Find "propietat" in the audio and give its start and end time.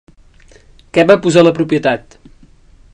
1.59-2.19